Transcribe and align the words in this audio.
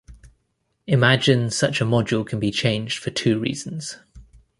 Imagine 0.87 1.51
such 1.51 1.79
a 1.79 1.85
module 1.85 2.25
can 2.25 2.39
be 2.39 2.49
changed 2.49 2.97
for 2.97 3.11
two 3.11 3.37
reasons. 3.37 3.97